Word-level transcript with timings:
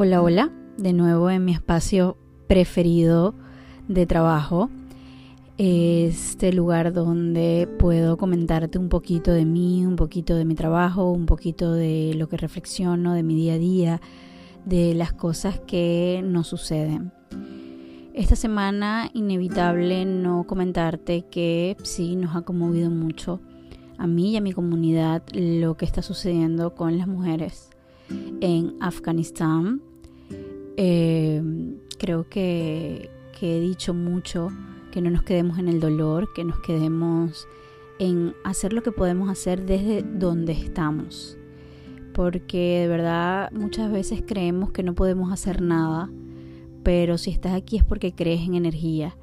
Hola, 0.00 0.22
hola, 0.22 0.52
de 0.76 0.92
nuevo 0.92 1.28
en 1.28 1.44
mi 1.44 1.50
espacio 1.50 2.16
preferido 2.46 3.34
de 3.88 4.06
trabajo, 4.06 4.70
este 5.56 6.52
lugar 6.52 6.92
donde 6.92 7.68
puedo 7.80 8.16
comentarte 8.16 8.78
un 8.78 8.90
poquito 8.90 9.32
de 9.32 9.44
mí, 9.44 9.84
un 9.84 9.96
poquito 9.96 10.36
de 10.36 10.44
mi 10.44 10.54
trabajo, 10.54 11.10
un 11.10 11.26
poquito 11.26 11.72
de 11.72 12.14
lo 12.14 12.28
que 12.28 12.36
reflexiono, 12.36 13.12
de 13.12 13.24
mi 13.24 13.34
día 13.34 13.54
a 13.54 13.58
día, 13.58 14.00
de 14.64 14.94
las 14.94 15.12
cosas 15.12 15.58
que 15.66 16.22
nos 16.24 16.46
suceden. 16.46 17.10
Esta 18.14 18.36
semana 18.36 19.10
inevitable 19.14 20.04
no 20.04 20.44
comentarte 20.46 21.22
que 21.22 21.76
sí 21.82 22.14
nos 22.14 22.36
ha 22.36 22.42
conmovido 22.42 22.88
mucho 22.88 23.40
a 23.98 24.06
mí 24.06 24.30
y 24.30 24.36
a 24.36 24.40
mi 24.40 24.52
comunidad 24.52 25.24
lo 25.32 25.76
que 25.76 25.86
está 25.86 26.02
sucediendo 26.02 26.76
con 26.76 26.98
las 26.98 27.08
mujeres 27.08 27.70
en 28.40 28.76
Afganistán. 28.80 29.82
Eh, 30.76 31.42
creo 31.98 32.28
que, 32.28 33.10
he 33.40 33.60
dicho 33.60 33.94
mucho 33.94 34.50
que 34.90 35.00
no 35.00 35.10
nos 35.10 35.22
quedemos 35.22 35.58
en 35.58 35.68
el 35.68 35.80
dolor, 35.80 36.32
que 36.34 36.44
nos 36.44 36.58
quedemos 36.60 37.46
en 37.98 38.34
hacer 38.44 38.72
lo 38.72 38.82
que 38.82 38.90
podemos 38.90 39.28
hacer 39.28 39.64
desde 39.64 40.02
donde 40.02 40.52
estamos. 40.52 41.36
Porque 42.14 42.80
de 42.80 42.88
verdad 42.88 43.50
muchas 43.52 43.92
veces 43.92 44.24
creemos 44.26 44.72
que 44.72 44.82
no 44.82 44.94
podemos 44.94 45.32
hacer 45.32 45.60
nada, 45.60 46.10
pero 46.82 47.16
si 47.16 47.30
estás 47.30 47.54
aquí 47.54 47.76
es 47.76 47.84
porque 47.84 48.12
crees 48.12 48.40
en 48.40 48.54
energía. 48.54 49.16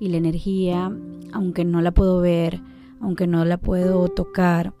Y 0.00 0.08
la 0.08 0.16
energía, 0.16 0.90
aunque 1.32 1.64
no 1.64 1.82
la 1.82 1.92
puedo 1.92 2.20
ver, 2.20 2.60
aunque 3.00 3.26
no 3.26 3.44
la 3.44 3.58
puedo 3.58 4.08
tocar, 4.08 4.72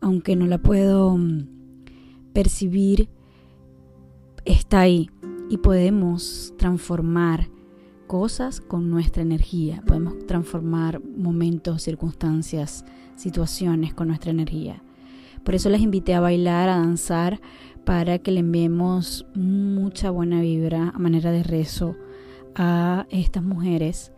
aunque 0.00 0.34
no 0.36 0.46
la 0.46 0.58
puedo 0.58 1.16
mm, 1.16 1.53
percibir, 2.34 3.08
está 4.44 4.80
ahí 4.80 5.08
y 5.48 5.56
podemos 5.56 6.52
transformar 6.58 7.48
cosas 8.06 8.60
con 8.60 8.90
nuestra 8.90 9.22
energía, 9.22 9.82
podemos 9.86 10.26
transformar 10.26 11.02
momentos, 11.02 11.82
circunstancias, 11.82 12.84
situaciones 13.16 13.94
con 13.94 14.08
nuestra 14.08 14.30
energía. 14.30 14.82
Por 15.42 15.54
eso 15.54 15.70
les 15.70 15.80
invité 15.80 16.14
a 16.14 16.20
bailar, 16.20 16.68
a 16.68 16.76
danzar, 16.76 17.40
para 17.84 18.18
que 18.18 18.30
le 18.30 18.40
enviemos 18.40 19.26
mucha 19.34 20.10
buena 20.10 20.40
vibra 20.40 20.90
a 20.94 20.98
manera 20.98 21.30
de 21.30 21.42
rezo 21.42 21.96
a 22.54 23.06
estas 23.10 23.42
mujeres, 23.42 24.12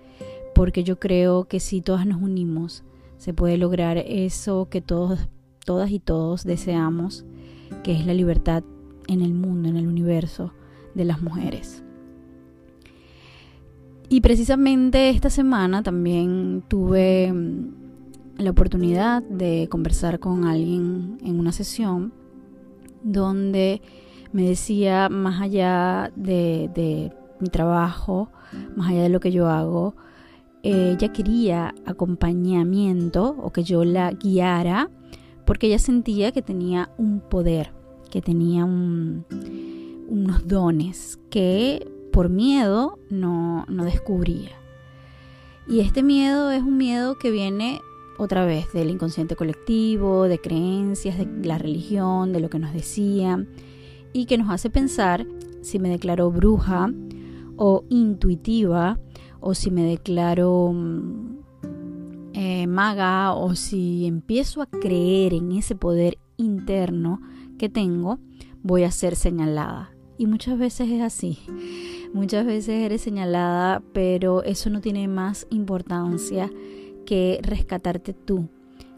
porque 0.55 0.85
yo 0.85 0.99
creo 0.99 1.45
que 1.45 1.59
si 1.59 1.81
todas 1.81 2.07
nos 2.07 2.23
unimos, 2.23 2.85
se 3.19 3.35
puede 3.35 3.57
lograr 3.59 3.99
eso 3.99 4.69
que 4.71 4.81
todos, 4.81 5.29
todas 5.65 5.91
y 5.91 5.99
todos 5.99 6.45
deseamos, 6.45 7.25
que 7.83 7.93
es 7.93 8.07
la 8.07 8.15
libertad 8.15 8.63
en 9.09 9.23
el 9.23 9.35
mundo, 9.35 9.69
en 9.69 9.77
el 9.77 9.87
universo 9.87 10.53
de 10.95 11.05
las 11.05 11.23
mujeres. 11.23 11.83
Y 14.09 14.21
precisamente 14.21 15.11
esta 15.11 15.31
semana 15.31 15.83
también 15.83 16.63
tuve 16.69 17.33
mm, 17.33 18.39
la 18.39 18.51
oportunidad 18.51 19.23
de 19.23 19.69
conversar 19.71 20.21
con 20.21 20.45
alguien 20.45 21.19
en 21.25 21.41
una 21.41 21.53
sesión 21.53 22.13
donde 23.03 23.83
me 24.33 24.49
decía, 24.49 25.09
más 25.09 25.41
allá 25.41 26.13
de, 26.15 26.71
de 26.75 27.13
mi 27.41 27.49
trabajo, 27.49 28.31
más 28.77 28.91
allá 28.91 29.03
de 29.03 29.09
lo 29.09 29.21
que 29.21 29.33
yo 29.33 29.49
hago, 29.49 29.95
ella 30.63 31.13
quería 31.13 31.75
acompañamiento 31.85 33.37
o 33.41 33.53
que 33.53 33.63
yo 33.63 33.85
la 33.85 34.11
guiara 34.13 34.91
porque 35.47 35.69
ella 35.69 35.79
sentía 35.79 36.33
que 36.33 36.43
tenía 36.43 36.91
un 36.99 37.21
poder, 37.21 37.73
que 38.11 38.21
tenía 38.21 38.65
unos 38.65 40.47
dones 40.47 41.19
que 41.31 41.89
por 42.13 42.29
miedo 42.29 42.99
no, 43.11 43.65
descubría. 43.85 44.51
Y 45.69 45.81
este 45.81 46.03
miedo 46.03 46.51
es 46.51 46.63
un 46.63 46.77
miedo 46.77 47.17
que 47.19 47.31
viene 47.31 47.81
otra 48.19 48.45
vez 48.45 48.73
del 48.73 48.91
inconsciente 48.91 49.37
colectivo, 49.37 50.25
de 50.25 50.39
creencias, 50.39 51.19
de 51.19 51.27
la 51.47 51.59
religión, 51.59 52.33
de 52.33 52.41
lo 52.41 52.51
que 52.51 52.59
nos 52.59 52.73
decían 52.73 53.49
y 54.13 54.27
que 54.27 54.39
nos 54.39 54.51
hace 54.51 54.71
pensar 54.71 55.27
si 55.61 55.79
me 55.79 55.91
declaro 55.91 56.31
bruja 56.31 56.91
o 57.57 57.85
intuitiva 57.91 58.99
o 59.41 59.55
si 59.55 59.71
me 59.71 59.83
declaro 59.83 60.73
mm, 60.73 61.36
eh, 62.39 62.67
maga 62.67 63.33
o 63.33 63.55
si 63.55 64.05
empiezo 64.07 64.61
a 64.61 64.67
creer 64.67 65.33
en 65.33 65.53
ese 65.53 65.75
poder 65.75 66.19
interno 66.37 67.23
que 67.59 67.71
tengo, 67.71 68.19
voy 68.63 68.83
a 68.85 68.91
ser 68.91 69.17
señalada. 69.17 69.91
Y 70.19 70.27
muchas 70.27 70.59
veces 70.59 70.91
es 70.91 71.01
así. 71.01 71.39
Muchas 72.13 72.45
veces 72.45 72.85
eres 72.85 73.01
señalada, 73.01 73.83
pero 73.95 74.43
eso 74.43 74.69
no 74.69 74.83
tiene 74.83 75.09
más 75.09 75.47
importancia 75.49 76.51
que 77.07 77.41
rescatarte 77.43 78.13
tú, 78.13 78.51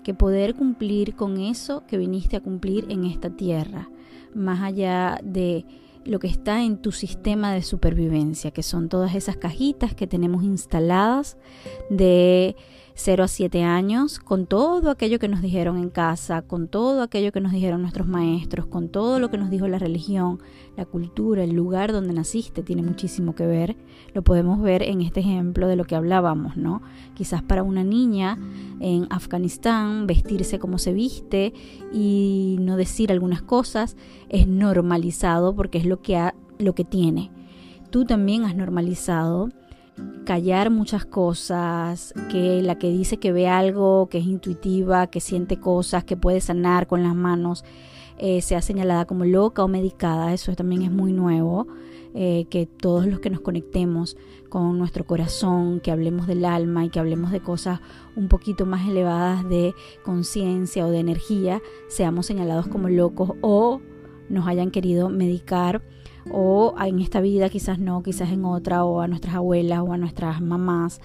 que 0.02 0.14
poder 0.14 0.56
cumplir 0.56 1.14
con 1.14 1.38
eso 1.38 1.84
que 1.86 1.96
viniste 1.96 2.34
a 2.34 2.42
cumplir 2.42 2.86
en 2.88 3.04
esta 3.04 3.30
tierra, 3.30 3.88
más 4.34 4.62
allá 4.62 5.20
de 5.22 5.64
lo 6.04 6.18
que 6.18 6.26
está 6.26 6.64
en 6.64 6.78
tu 6.82 6.90
sistema 6.90 7.52
de 7.52 7.62
supervivencia, 7.62 8.50
que 8.50 8.64
son 8.64 8.88
todas 8.88 9.14
esas 9.14 9.36
cajitas 9.36 9.94
que 9.94 10.08
tenemos 10.08 10.42
instaladas 10.42 11.36
de 11.88 12.56
0 13.00 13.22
a 13.22 13.28
7 13.28 13.62
años, 13.62 14.18
con 14.18 14.46
todo 14.46 14.90
aquello 14.90 15.20
que 15.20 15.28
nos 15.28 15.40
dijeron 15.40 15.78
en 15.78 15.88
casa, 15.88 16.42
con 16.42 16.66
todo 16.66 17.00
aquello 17.02 17.30
que 17.30 17.40
nos 17.40 17.52
dijeron 17.52 17.80
nuestros 17.80 18.08
maestros, 18.08 18.66
con 18.66 18.88
todo 18.88 19.20
lo 19.20 19.30
que 19.30 19.38
nos 19.38 19.50
dijo 19.50 19.68
la 19.68 19.78
religión, 19.78 20.40
la 20.76 20.84
cultura, 20.84 21.44
el 21.44 21.52
lugar 21.52 21.92
donde 21.92 22.12
naciste, 22.12 22.64
tiene 22.64 22.82
muchísimo 22.82 23.36
que 23.36 23.46
ver. 23.46 23.76
Lo 24.14 24.22
podemos 24.22 24.60
ver 24.60 24.82
en 24.82 25.00
este 25.00 25.20
ejemplo 25.20 25.68
de 25.68 25.76
lo 25.76 25.84
que 25.84 25.94
hablábamos, 25.94 26.56
¿no? 26.56 26.82
Quizás 27.14 27.40
para 27.40 27.62
una 27.62 27.84
niña 27.84 28.36
en 28.80 29.06
Afganistán 29.10 30.08
vestirse 30.08 30.58
como 30.58 30.78
se 30.78 30.92
viste 30.92 31.54
y 31.92 32.56
no 32.58 32.76
decir 32.76 33.12
algunas 33.12 33.42
cosas 33.42 33.96
es 34.28 34.48
normalizado 34.48 35.54
porque 35.54 35.78
es 35.78 35.86
lo 35.86 36.02
que, 36.02 36.32
lo 36.58 36.74
que 36.74 36.84
tiene. 36.84 37.30
Tú 37.90 38.04
también 38.06 38.42
has 38.44 38.56
normalizado 38.56 39.50
callar 40.24 40.70
muchas 40.70 41.04
cosas, 41.04 42.12
que 42.30 42.62
la 42.62 42.78
que 42.78 42.90
dice 42.90 43.18
que 43.18 43.32
ve 43.32 43.48
algo, 43.48 44.08
que 44.08 44.18
es 44.18 44.26
intuitiva, 44.26 45.06
que 45.08 45.20
siente 45.20 45.58
cosas, 45.58 46.04
que 46.04 46.16
puede 46.16 46.40
sanar 46.40 46.86
con 46.86 47.02
las 47.02 47.14
manos, 47.14 47.64
eh, 48.18 48.42
sea 48.42 48.60
señalada 48.60 49.06
como 49.06 49.24
loca 49.24 49.64
o 49.64 49.68
medicada, 49.68 50.34
eso 50.34 50.54
también 50.54 50.82
es 50.82 50.90
muy 50.90 51.12
nuevo, 51.12 51.66
eh, 52.14 52.46
que 52.50 52.66
todos 52.66 53.06
los 53.06 53.20
que 53.20 53.30
nos 53.30 53.40
conectemos 53.40 54.16
con 54.48 54.78
nuestro 54.78 55.06
corazón, 55.06 55.80
que 55.80 55.90
hablemos 55.90 56.26
del 56.26 56.44
alma 56.44 56.84
y 56.84 56.90
que 56.90 56.98
hablemos 56.98 57.30
de 57.30 57.40
cosas 57.40 57.80
un 58.16 58.28
poquito 58.28 58.66
más 58.66 58.88
elevadas 58.88 59.48
de 59.48 59.74
conciencia 60.04 60.86
o 60.86 60.90
de 60.90 61.00
energía, 61.00 61.62
seamos 61.88 62.26
señalados 62.26 62.66
como 62.66 62.88
locos 62.88 63.32
o 63.40 63.80
nos 64.28 64.46
hayan 64.46 64.70
querido 64.70 65.08
medicar 65.08 65.82
o 66.32 66.74
en 66.84 67.00
esta 67.00 67.20
vida 67.20 67.48
quizás 67.48 67.78
no, 67.78 68.02
quizás 68.02 68.30
en 68.30 68.44
otra, 68.44 68.84
o 68.84 69.00
a 69.00 69.08
nuestras 69.08 69.34
abuelas 69.34 69.80
o 69.80 69.92
a 69.92 69.98
nuestras 69.98 70.40
mamás 70.40 71.00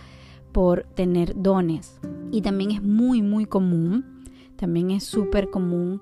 por 0.51 0.83
tener 0.95 1.41
dones. 1.41 1.99
Y 2.31 2.41
también 2.41 2.71
es 2.71 2.81
muy, 2.81 3.21
muy 3.21 3.45
común, 3.45 4.23
también 4.55 4.91
es 4.91 5.03
súper 5.03 5.49
común 5.49 6.01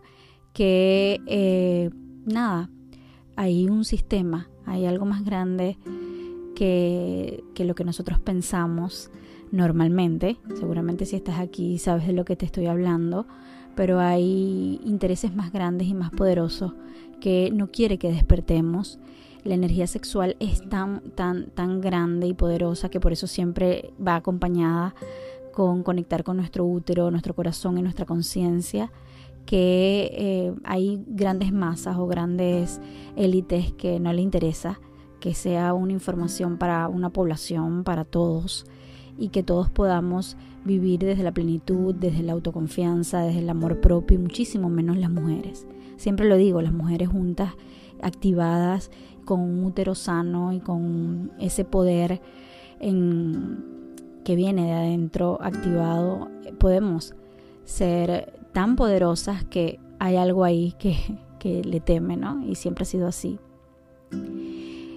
que, 0.54 1.20
eh, 1.26 1.90
nada, 2.26 2.70
hay 3.36 3.68
un 3.68 3.86
sistema, 3.86 4.50
hay 4.66 4.86
algo 4.86 5.06
más 5.06 5.24
grande 5.24 5.78
que, 6.56 7.44
que 7.56 7.66
lo 7.66 7.76
que 7.76 7.84
nosotros 7.84 8.20
pensamos 8.20 9.12
normalmente. 9.52 10.38
Seguramente 10.56 11.06
si 11.06 11.16
estás 11.16 11.40
aquí 11.40 11.78
sabes 11.78 12.08
de 12.08 12.14
lo 12.14 12.26
que 12.26 12.36
te 12.36 12.46
estoy 12.46 12.68
hablando, 12.68 13.26
pero 13.76 14.00
hay 14.00 14.80
intereses 14.86 15.34
más 15.34 15.52
grandes 15.52 15.88
y 15.88 15.94
más 15.94 16.12
poderosos 16.12 16.74
que 17.20 17.52
no 17.54 17.72
quiere 17.72 17.98
que 17.98 18.12
despertemos. 18.12 19.00
La 19.44 19.56
energía 19.56 19.88
sexual 19.88 20.36
es 20.40 20.68
tan, 20.70 21.02
tan, 21.12 21.48
tan 21.52 21.82
grande 21.82 22.28
y 22.28 22.34
poderosa 22.34 22.90
que 22.90 23.00
por 23.00 23.12
eso 23.12 23.28
siempre 23.28 23.92
va 24.06 24.16
acompañada 24.16 24.94
con 25.52 25.84
conectar 25.84 26.24
con 26.24 26.38
nuestro 26.38 26.66
útero, 26.66 27.12
nuestro 27.12 27.34
corazón 27.34 27.78
y 27.78 27.82
nuestra 27.82 28.06
conciencia, 28.06 28.92
que 29.46 30.12
eh, 30.14 30.54
hay 30.64 31.04
grandes 31.08 31.52
masas 31.52 31.98
o 31.98 32.08
grandes 32.08 32.80
élites 33.16 33.74
que 33.74 34.00
no 34.00 34.14
le 34.14 34.22
interesa 34.22 34.80
que 35.22 35.34
sea 35.34 35.74
una 35.74 35.94
información 35.94 36.58
para 36.58 36.90
una 36.90 37.12
población, 37.12 37.86
para 37.86 38.04
todos, 38.04 38.66
y 39.18 39.30
que 39.30 39.44
todos 39.44 39.70
podamos 39.70 40.36
vivir 40.66 41.00
desde 41.00 41.24
la 41.24 41.32
plenitud, 41.32 41.96
desde 41.96 42.24
la 42.24 42.34
autoconfianza, 42.34 43.22
desde 43.22 43.40
el 43.40 43.50
amor 43.50 43.80
propio 43.80 44.16
y 44.18 44.22
muchísimo 44.22 44.68
menos 44.68 44.98
las 44.98 45.12
mujeres. 45.12 45.68
Siempre 45.96 46.28
lo 46.28 46.36
digo, 46.38 46.62
las 46.62 46.74
mujeres 46.74 47.08
juntas, 47.08 47.54
activadas, 48.02 48.90
con 49.32 49.40
un 49.40 49.64
útero 49.64 49.96
sano 49.96 50.52
y 50.52 50.60
con 50.60 51.32
ese 51.40 51.64
poder 51.64 52.20
que 52.82 54.36
viene 54.36 54.66
de 54.66 54.74
adentro 54.74 55.40
activado, 55.42 56.28
podemos 56.60 57.16
ser 57.64 58.34
tan 58.52 58.76
poderosas 58.76 59.46
que 59.46 59.80
hay 60.00 60.18
algo 60.18 60.44
ahí 60.44 60.74
que, 60.78 60.98
que 61.40 61.64
le 61.64 61.80
teme, 61.80 62.18
¿no? 62.18 62.46
Y 62.46 62.56
siempre 62.56 62.82
ha 62.82 62.86
sido 62.86 63.08
así. 63.08 63.40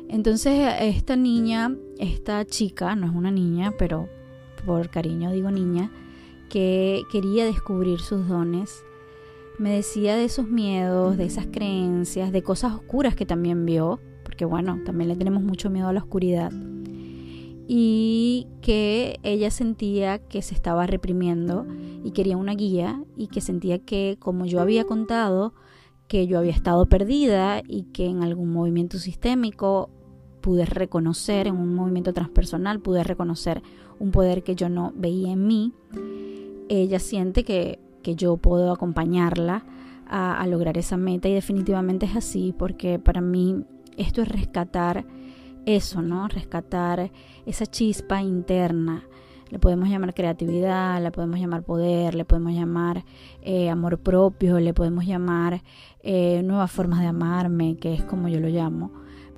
Entonces 0.08 0.74
esta 0.80 1.14
niña, 1.14 1.72
esta 2.00 2.44
chica, 2.44 2.96
no 2.96 3.06
es 3.06 3.14
una 3.14 3.30
niña, 3.30 3.72
pero 3.78 4.08
por 4.66 4.90
cariño 4.90 5.30
digo 5.30 5.52
niña, 5.52 5.92
que 6.50 7.04
quería 7.12 7.44
descubrir 7.44 8.00
sus 8.00 8.26
dones, 8.26 8.82
me 9.58 9.70
decía 9.70 10.16
de 10.16 10.24
esos 10.24 10.48
miedos, 10.48 11.16
de 11.18 11.24
esas 11.26 11.46
creencias, 11.46 12.32
de 12.32 12.42
cosas 12.42 12.74
oscuras 12.74 13.14
que 13.14 13.26
también 13.26 13.64
vio, 13.64 14.00
porque 14.24 14.44
bueno, 14.44 14.80
también 14.84 15.08
le 15.08 15.16
tenemos 15.16 15.42
mucho 15.42 15.70
miedo 15.70 15.88
a 15.88 15.92
la 15.92 16.00
oscuridad, 16.00 16.52
y 17.66 18.46
que 18.60 19.18
ella 19.22 19.50
sentía 19.50 20.18
que 20.18 20.42
se 20.42 20.54
estaba 20.54 20.86
reprimiendo 20.86 21.66
y 22.02 22.10
quería 22.10 22.36
una 22.36 22.54
guía 22.54 23.02
y 23.16 23.28
que 23.28 23.40
sentía 23.40 23.78
que 23.78 24.16
como 24.18 24.44
yo 24.44 24.60
había 24.60 24.84
contado, 24.84 25.54
que 26.08 26.26
yo 26.26 26.38
había 26.38 26.52
estado 26.52 26.86
perdida 26.86 27.62
y 27.66 27.84
que 27.84 28.06
en 28.06 28.22
algún 28.22 28.52
movimiento 28.52 28.98
sistémico 28.98 29.88
pude 30.42 30.66
reconocer, 30.66 31.46
en 31.46 31.56
un 31.56 31.74
movimiento 31.74 32.12
transpersonal, 32.12 32.80
pude 32.80 33.02
reconocer 33.02 33.62
un 33.98 34.10
poder 34.10 34.42
que 34.42 34.54
yo 34.54 34.68
no 34.68 34.92
veía 34.94 35.32
en 35.32 35.46
mí, 35.46 35.72
ella 36.68 36.98
siente 36.98 37.44
que, 37.44 37.80
yo 38.02 38.36
puedo 38.36 38.70
acompañarla 38.70 39.64
a, 40.06 40.38
a 40.38 40.46
lograr 40.46 40.76
esa 40.76 40.98
meta 40.98 41.26
y 41.26 41.32
definitivamente 41.32 42.04
es 42.04 42.14
así 42.16 42.54
porque 42.58 42.98
para 42.98 43.22
mí 43.22 43.64
esto 43.96 44.22
es 44.22 44.28
rescatar 44.28 45.04
eso, 45.66 46.02
¿no? 46.02 46.28
Rescatar 46.28 47.10
esa 47.46 47.66
chispa 47.66 48.22
interna. 48.22 49.04
Le 49.50 49.58
podemos 49.58 49.88
llamar 49.88 50.14
creatividad, 50.14 51.02
le 51.02 51.10
podemos 51.10 51.38
llamar 51.38 51.62
poder, 51.62 52.14
le 52.14 52.24
podemos 52.24 52.52
llamar 52.52 53.04
eh, 53.42 53.70
amor 53.70 53.98
propio, 53.98 54.58
le 54.58 54.74
podemos 54.74 55.04
llamar 55.04 55.62
eh, 56.02 56.42
nuevas 56.42 56.72
formas 56.72 57.00
de 57.00 57.06
amarme, 57.06 57.76
que 57.76 57.94
es 57.94 58.04
como 58.04 58.28
yo 58.28 58.40
lo 58.40 58.48
llamo. 58.48 58.90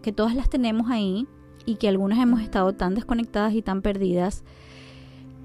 Que 0.02 0.12
todas 0.12 0.34
las 0.34 0.48
tenemos 0.48 0.90
ahí 0.90 1.26
y 1.66 1.76
que 1.76 1.88
algunas 1.88 2.18
hemos 2.18 2.40
estado 2.40 2.72
tan 2.72 2.94
desconectadas 2.94 3.52
y 3.52 3.62
tan 3.62 3.82
perdidas 3.82 4.44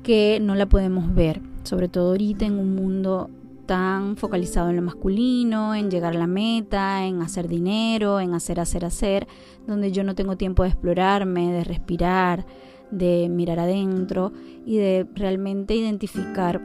que 0.03 0.39
no 0.41 0.55
la 0.55 0.67
podemos 0.67 1.13
ver, 1.13 1.41
sobre 1.63 1.87
todo 1.87 2.11
ahorita 2.11 2.45
en 2.45 2.57
un 2.57 2.75
mundo 2.75 3.29
tan 3.65 4.17
focalizado 4.17 4.69
en 4.69 4.75
lo 4.75 4.81
masculino, 4.81 5.75
en 5.75 5.89
llegar 5.89 6.15
a 6.15 6.19
la 6.19 6.27
meta, 6.27 7.05
en 7.05 7.21
hacer 7.21 7.47
dinero, 7.47 8.19
en 8.19 8.33
hacer, 8.33 8.59
hacer, 8.59 8.85
hacer, 8.85 9.27
donde 9.67 9.91
yo 9.91 10.03
no 10.03 10.15
tengo 10.15 10.37
tiempo 10.37 10.63
de 10.63 10.69
explorarme, 10.69 11.51
de 11.51 11.63
respirar, 11.63 12.45
de 12.91 13.29
mirar 13.29 13.59
adentro 13.59 14.33
y 14.65 14.77
de 14.77 15.07
realmente 15.15 15.75
identificar 15.75 16.61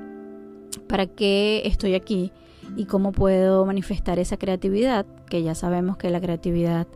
para 0.88 1.06
qué 1.06 1.62
estoy 1.64 1.94
aquí 1.94 2.32
y 2.76 2.86
cómo 2.86 3.12
puedo 3.12 3.64
manifestar 3.64 4.18
esa 4.18 4.36
creatividad, 4.36 5.06
que 5.28 5.42
ya 5.42 5.54
sabemos 5.54 5.96
que 5.96 6.10
la 6.10 6.20
creatividad 6.20 6.86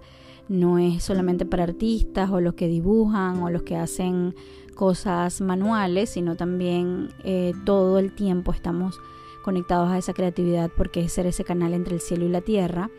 no 0.49 0.79
es 0.79 1.05
solamente 1.05 1.47
para 1.47 1.63
artistas 1.63 2.29
o 2.31 2.41
los 2.41 2.55
que 2.55 2.67
dibujan 2.67 3.41
o 3.43 3.51
los 3.51 3.63
que 3.63 3.77
hacen 3.77 4.35
cosas 4.75 5.41
manuales, 5.41 6.11
sino 6.11 6.37
también 6.37 7.11
eh, 7.23 7.53
todo 7.65 7.99
el 7.99 8.13
tiempo 8.13 8.53
estamos 8.53 8.99
conectados 9.41 9.91
a 9.91 9.99
esa 9.99 10.13
creatividad 10.13 10.71
porque 10.77 11.01
es 11.01 11.13
ser 11.13 11.27
ese 11.27 11.45
canal 11.45 11.75
entre 11.75 11.95
el 11.95 12.01
cielo 12.01 12.27
y 12.27 12.29
la 12.29 12.41
tierra. 12.41 12.91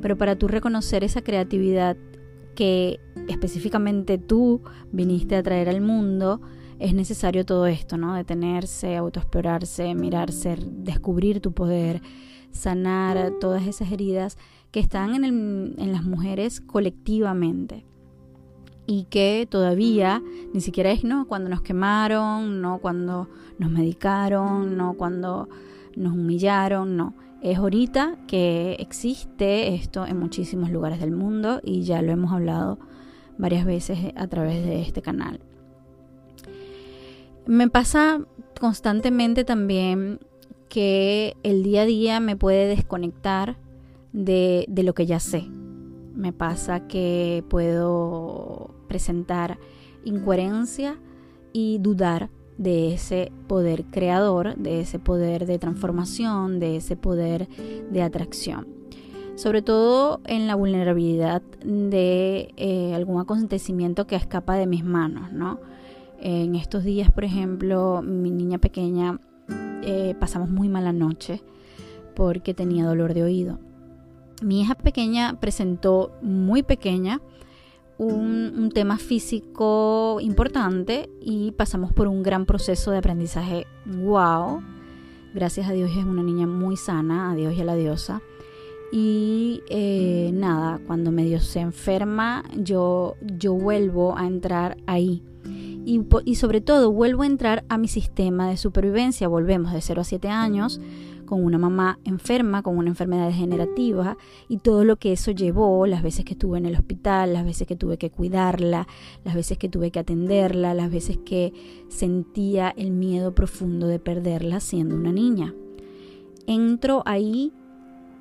Pero 0.00 0.16
para 0.16 0.36
tú 0.36 0.48
reconocer 0.48 1.04
esa 1.04 1.22
creatividad 1.22 1.96
que 2.54 3.00
específicamente 3.28 4.18
tú 4.18 4.62
viniste 4.90 5.36
a 5.36 5.42
traer 5.42 5.68
al 5.68 5.80
mundo, 5.80 6.40
es 6.78 6.94
necesario 6.94 7.44
todo 7.46 7.66
esto, 7.66 7.96
¿no? 7.96 8.14
Detenerse, 8.14 8.96
autoexplorarse, 8.96 9.94
mirarse, 9.94 10.56
descubrir 10.60 11.40
tu 11.40 11.52
poder, 11.52 12.02
sanar 12.50 13.34
todas 13.40 13.66
esas 13.66 13.92
heridas 13.92 14.36
que 14.72 14.80
están 14.80 15.24
en, 15.24 15.74
en 15.78 15.92
las 15.92 16.02
mujeres 16.02 16.60
colectivamente 16.60 17.84
y 18.86 19.04
que 19.04 19.46
todavía 19.48 20.22
ni 20.52 20.60
siquiera 20.60 20.90
es 20.90 21.04
no 21.04 21.26
cuando 21.26 21.48
nos 21.48 21.62
quemaron, 21.62 22.60
no 22.60 22.78
cuando 22.78 23.28
nos 23.58 23.70
medicaron, 23.70 24.76
no 24.76 24.94
cuando 24.94 25.48
nos 25.96 26.12
humillaron, 26.12 26.96
no. 26.96 27.14
Es 27.42 27.58
ahorita 27.58 28.18
que 28.28 28.76
existe 28.78 29.74
esto 29.74 30.06
en 30.06 30.18
muchísimos 30.18 30.70
lugares 30.70 31.00
del 31.00 31.10
mundo 31.10 31.60
y 31.64 31.82
ya 31.82 32.00
lo 32.00 32.12
hemos 32.12 32.32
hablado 32.32 32.78
varias 33.36 33.64
veces 33.64 34.12
a 34.14 34.28
través 34.28 34.64
de 34.64 34.80
este 34.80 35.02
canal. 35.02 35.40
Me 37.46 37.68
pasa 37.68 38.20
constantemente 38.60 39.44
también 39.44 40.20
que 40.68 41.36
el 41.42 41.64
día 41.64 41.82
a 41.82 41.86
día 41.86 42.20
me 42.20 42.36
puede 42.36 42.68
desconectar 42.68 43.56
de, 44.12 44.64
de 44.68 44.82
lo 44.84 44.94
que 44.94 45.06
ya 45.06 45.18
sé. 45.18 45.48
Me 46.14 46.32
pasa 46.32 46.86
que 46.86 47.44
puedo 47.48 48.74
presentar 48.86 49.58
incoherencia 50.04 50.98
y 51.52 51.78
dudar 51.78 52.30
de 52.62 52.94
ese 52.94 53.32
poder 53.48 53.84
creador, 53.84 54.56
de 54.56 54.80
ese 54.80 54.98
poder 54.98 55.46
de 55.46 55.58
transformación, 55.58 56.60
de 56.60 56.76
ese 56.76 56.96
poder 56.96 57.48
de 57.90 58.02
atracción. 58.02 58.68
Sobre 59.34 59.62
todo 59.62 60.20
en 60.26 60.46
la 60.46 60.54
vulnerabilidad 60.54 61.42
de 61.64 62.52
eh, 62.56 62.94
algún 62.94 63.20
acontecimiento 63.20 64.06
que 64.06 64.14
escapa 64.14 64.54
de 64.54 64.66
mis 64.66 64.84
manos, 64.84 65.32
¿no? 65.32 65.58
En 66.20 66.54
estos 66.54 66.84
días, 66.84 67.10
por 67.10 67.24
ejemplo, 67.24 68.00
mi 68.02 68.30
niña 68.30 68.58
pequeña 68.58 69.18
eh, 69.82 70.14
pasamos 70.20 70.48
muy 70.48 70.68
mala 70.68 70.92
noche 70.92 71.42
porque 72.14 72.54
tenía 72.54 72.84
dolor 72.84 73.14
de 73.14 73.24
oído. 73.24 73.58
Mi 74.40 74.60
hija 74.60 74.76
pequeña 74.76 75.40
presentó 75.40 76.12
muy 76.22 76.62
pequeña 76.62 77.20
un, 78.02 78.70
tema 78.72 78.98
físico 78.98 80.18
importante 80.20 81.10
y 81.20 81.52
pasamos 81.52 81.92
por 81.92 82.08
un 82.08 82.22
gran 82.22 82.46
proceso 82.46 82.90
de 82.90 82.98
aprendizaje. 82.98 83.66
¡Wow! 83.84 84.62
Gracias 85.34 85.68
a 85.68 85.72
Dios 85.72 85.90
es 85.90 86.04
una 86.04 86.22
niña 86.22 86.46
muy 86.46 86.76
sana, 86.76 87.30
a 87.30 87.34
Dios 87.34 87.54
y 87.54 87.60
a 87.60 87.64
la 87.64 87.74
diosa. 87.74 88.22
Y 88.92 89.62
eh, 89.68 90.30
nada, 90.34 90.80
cuando 90.86 91.12
medio 91.12 91.40
se 91.40 91.60
enferma, 91.60 92.44
yo, 92.56 93.16
yo 93.20 93.54
vuelvo 93.54 94.16
a 94.16 94.26
entrar 94.26 94.76
ahí. 94.86 95.22
Y, 95.84 96.02
y 96.24 96.34
sobre 96.36 96.60
todo, 96.60 96.92
vuelvo 96.92 97.22
a 97.22 97.26
entrar 97.26 97.64
a 97.68 97.78
mi 97.78 97.88
sistema 97.88 98.48
de 98.48 98.56
supervivencia. 98.56 99.28
Volvemos 99.28 99.72
de 99.72 99.80
0 99.80 100.02
a 100.02 100.04
7 100.04 100.28
años 100.28 100.80
con 101.32 101.46
una 101.46 101.56
mamá 101.56 101.98
enferma, 102.04 102.60
con 102.60 102.76
una 102.76 102.90
enfermedad 102.90 103.26
degenerativa 103.26 104.18
y 104.50 104.58
todo 104.58 104.84
lo 104.84 104.96
que 104.96 105.12
eso 105.12 105.30
llevó, 105.30 105.86
las 105.86 106.02
veces 106.02 106.26
que 106.26 106.34
estuve 106.34 106.58
en 106.58 106.66
el 106.66 106.74
hospital, 106.74 107.32
las 107.32 107.46
veces 107.46 107.66
que 107.66 107.74
tuve 107.74 107.96
que 107.96 108.10
cuidarla, 108.10 108.86
las 109.24 109.34
veces 109.34 109.56
que 109.56 109.70
tuve 109.70 109.90
que 109.90 110.00
atenderla, 110.00 110.74
las 110.74 110.90
veces 110.90 111.16
que 111.24 111.54
sentía 111.88 112.68
el 112.76 112.90
miedo 112.90 113.34
profundo 113.34 113.86
de 113.86 113.98
perderla 113.98 114.60
siendo 114.60 114.94
una 114.94 115.10
niña. 115.10 115.54
Entro 116.46 117.02
ahí 117.06 117.54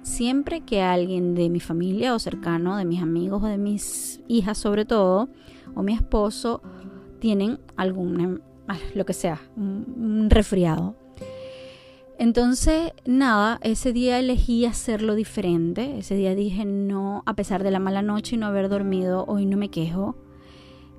siempre 0.04 0.62
que 0.62 0.82
alguien 0.82 1.36
de 1.36 1.50
mi 1.50 1.60
familia 1.60 2.16
o 2.16 2.20
cercano, 2.20 2.78
de 2.78 2.86
mis 2.86 3.02
amigos 3.02 3.44
o 3.44 3.48
de 3.48 3.58
mis 3.58 4.22
hijas 4.30 4.58
sobre 4.58 4.86
todo, 4.86 5.28
o 5.76 5.84
mi 5.84 5.94
esposo, 5.94 6.62
tienen 7.20 7.60
algún, 7.76 8.42
lo 8.96 9.06
que 9.06 9.12
sea, 9.12 9.42
un 9.58 10.30
resfriado 10.30 10.96
entonces, 12.22 12.94
nada, 13.04 13.60
ese 13.64 13.94
día 13.94 14.20
elegí 14.20 14.68
hacerlo 14.68 15.16
diferente. 15.16 15.98
Ese 15.98 16.14
día 16.14 16.36
dije, 16.36 16.66
no, 16.66 17.24
a 17.26 17.34
pesar 17.34 17.64
de 17.64 17.72
la 17.72 17.80
mala 17.80 18.04
noche 18.04 18.36
y 18.36 18.38
no 18.38 18.46
haber 18.46 18.70
dormido, 18.70 19.26
hoy 19.28 19.48
no 19.48 19.58
me 19.58 19.70
quejo. 19.70 20.16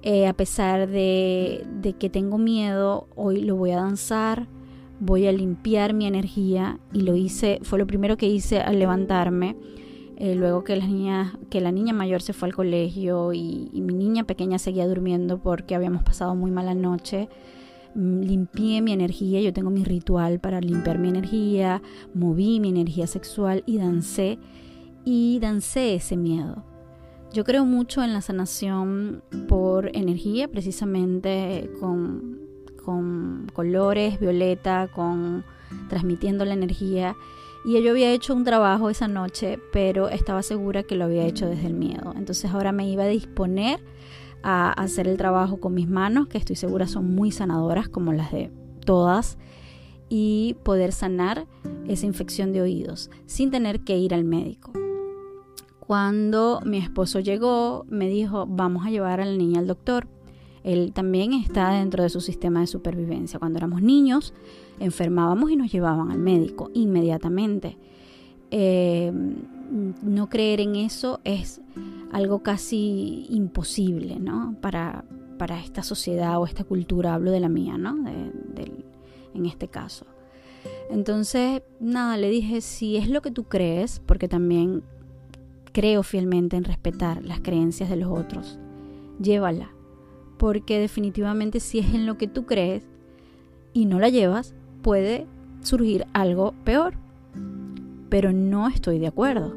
Eh, 0.03 0.27
a 0.27 0.33
pesar 0.33 0.89
de, 0.89 1.65
que 2.01 2.11
tengo 2.11 2.39
miedo, 2.39 3.07
hoy 3.15 3.41
lo 3.43 3.55
voy 3.55 3.71
a 3.71 3.77
danzar, 3.77 4.49
voy 4.99 5.29
a 5.29 5.33
limpiar 5.33 5.95
mi 5.95 6.09
energía 6.09 6.81
y 6.93 7.03
lo 7.03 7.15
hice, 7.15 7.61
fue 7.63 7.79
lo 7.79 7.87
primero 7.87 8.17
que 8.17 8.27
hice 8.27 8.59
al 8.59 8.81
levantarme. 8.81 9.55
Eh, 10.17 10.35
luego 10.35 10.65
que 10.65 10.75
la, 10.75 10.89
niña, 10.89 11.39
que 11.51 11.61
la 11.61 11.71
niña 11.71 11.93
mayor 11.93 12.21
se 12.21 12.33
fue 12.33 12.49
al 12.49 12.55
colegio 12.57 13.33
y 13.33 13.71
mi 13.75 13.95
niña 13.95 14.25
pequeña 14.25 14.59
seguía 14.59 14.89
durmiendo 14.89 15.39
porque 15.39 15.77
habíamos 15.77 16.03
pasado 16.03 16.35
muy 16.35 16.51
mala 16.51 16.75
noche. 16.75 17.29
Mm, 17.95 18.21
limpié 18.23 18.81
mi 18.81 18.93
energía, 18.93 19.41
yo 19.41 19.53
tengo 19.53 19.71
mi 19.71 19.85
ritual 19.85 20.41
para 20.41 20.61
limpiar 20.61 20.99
mi 20.99 21.09
energía, 21.09 21.83
moví 22.15 22.59
mi 22.59 22.71
energía 22.71 23.07
sexual 23.07 23.63
y 23.67 23.79
dancé 23.79 24.39
y 25.05 25.39
dancé 25.41 25.95
ese 25.95 26.17
miedo. 26.17 26.65
Yo 27.33 27.45
creo 27.45 27.65
mucho 27.65 28.03
en 28.03 28.13
la 28.13 28.21
sanación 28.21 29.23
por 29.49 29.95
energía, 29.97 30.49
precisamente 30.49 31.71
con, 31.81 32.39
con 32.85 33.47
colores, 33.55 34.21
violeta, 34.21 34.89
con 34.95 35.45
transmitiendo 35.89 36.45
la 36.45 36.55
energía. 36.55 37.17
Y 37.65 37.81
yo 37.83 37.91
había 37.91 38.13
hecho 38.13 38.35
un 38.35 38.45
trabajo 38.45 38.91
esa 38.91 39.09
noche, 39.09 39.59
pero 39.73 40.09
estaba 40.09 40.43
segura 40.43 40.83
que 40.83 40.95
lo 40.95 41.05
había 41.05 41.25
hecho 41.25 41.47
desde 41.47 41.69
el 41.69 41.75
miedo. 41.75 42.13
Entonces 42.17 42.51
ahora 42.51 42.73
me 42.73 42.89
iba 42.89 43.05
a 43.05 43.09
disponer 43.09 43.81
a 44.43 44.73
hacer 44.73 45.09
el 45.09 45.17
trabajo 45.17 45.61
con 45.61 45.75
mis 45.75 45.89
manos, 45.89 46.29
que 46.29 46.39
estoy 46.39 46.57
segura 46.57 46.87
son 46.87 47.15
muy 47.15 47.31
sanadoras 47.31 47.89
como 47.89 48.13
las 48.13 48.33
de 48.33 48.51
todas, 48.85 49.39
y 50.09 50.57
poder 50.63 50.93
sanar 50.93 51.47
esa 51.89 52.07
infección 52.07 52.53
de 52.53 52.61
oídos 52.61 53.11
sin 53.27 53.51
tener 53.51 53.81
que 53.81 53.97
ir 53.97 54.13
al 54.13 54.25
médico. 54.25 54.73
Cuando 55.81 56.61
mi 56.65 56.79
esposo 56.79 57.21
llegó, 57.21 57.85
me 57.89 58.09
dijo, 58.09 58.47
vamos 58.47 58.87
a 58.87 58.91
llevar 58.91 59.21
a 59.21 59.25
la 59.25 59.37
niña 59.37 59.61
al 59.61 59.67
doctor. 59.67 60.07
Él 60.65 60.93
también 60.93 61.33
está 61.33 61.71
dentro 61.71 62.03
de 62.03 62.09
su 62.09 62.21
sistema 62.21 62.61
de 62.61 62.67
supervivencia. 62.67 63.39
Cuando 63.39 63.59
éramos 63.59 63.83
niños, 63.83 64.33
enfermábamos 64.79 65.51
y 65.51 65.57
nos 65.57 65.73
llevaban 65.73 66.11
al 66.11 66.19
médico 66.19 66.71
inmediatamente. 66.73 67.77
Eh, 68.51 69.13
no 70.03 70.29
creer 70.29 70.61
en 70.61 70.77
eso 70.77 71.21
es 71.25 71.61
algo 72.13 72.43
casi 72.43 73.27
imposible, 73.31 74.21
¿no? 74.21 74.57
Para, 74.61 75.05
para 75.39 75.59
esta 75.59 75.83
sociedad 75.83 76.39
o 76.39 76.47
esta 76.47 76.65
cultura, 76.65 77.15
hablo 77.15 77.31
de 77.31 77.41
la 77.41 77.49
mía, 77.49 77.79
¿no? 77.79 77.97
en 79.35 79.47
este 79.47 79.67
caso. 79.67 80.05
Entonces, 80.91 81.63
nada, 81.81 82.17
le 82.17 82.29
dije, 82.29 82.61
si 82.61 82.97
es 82.97 83.09
lo 83.09 83.23
que 83.23 83.31
tú 83.31 83.45
crees, 83.45 84.01
porque 84.05 84.29
también 84.29 84.83
creo 85.73 86.03
fielmente 86.03 86.57
en 86.57 86.65
respetar 86.65 87.25
las 87.25 87.41
creencias 87.41 87.89
de 87.89 87.97
los 87.97 88.11
otros, 88.11 88.59
llévala, 89.21 89.71
porque 90.39 90.79
definitivamente 90.79 91.61
si 91.61 91.79
es 91.79 91.95
en 91.95 92.05
lo 92.05 92.19
que 92.19 92.29
tú 92.29 92.45
crees 92.45 92.85
y 93.73 93.87
no 93.87 93.99
la 93.99 94.11
llevas, 94.11 94.55
puede 94.83 95.27
surgir 95.63 96.07
algo 96.13 96.53
peor. 96.65 96.95
Pero 98.11 98.33
no 98.33 98.69
estoy 98.69 98.99
de 98.99 99.07
acuerdo, 99.07 99.57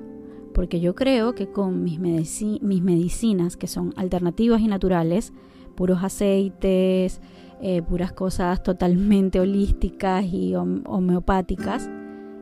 porque 0.56 0.80
yo 0.80 0.96
creo 0.96 1.36
que 1.36 1.52
con 1.52 1.84
mis, 1.84 2.00
mis 2.00 2.82
medicinas, 2.82 3.58
que 3.58 3.68
son 3.68 3.94
alternativas 3.98 4.62
y 4.62 4.68
naturales, 4.68 5.34
puros 5.76 6.02
aceites, 6.02 7.20
eh, 7.62 7.82
puras 7.82 8.14
cosas 8.14 8.64
totalmente 8.64 9.42
holísticas 9.42 10.24
y 10.24 10.56
homeopáticas, 10.56 11.90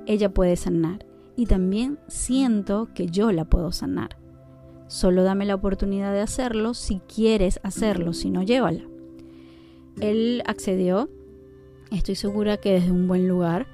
ella 0.06 0.32
puede 0.32 0.56
sanar. 0.58 1.08
Y 1.36 1.48
también 1.48 1.98
siento 2.08 2.88
que 2.94 3.08
yo 3.08 3.32
la 3.32 3.46
puedo 3.46 3.72
sanar. 3.72 4.16
Solo 4.86 5.24
dame 5.24 5.48
la 5.48 5.56
oportunidad 5.56 6.14
de 6.14 6.22
hacerlo 6.22 6.76
si 6.76 7.00
quieres 7.00 7.60
hacerlo, 7.64 8.14
si 8.14 8.30
no, 8.30 8.44
llévala. 8.44 8.84
Él 10.02 10.44
accedió, 10.46 11.10
estoy 11.90 12.14
segura 12.14 12.58
que 12.58 12.74
desde 12.74 12.92
un 12.92 13.08
buen 13.08 13.28
lugar. 13.28 13.66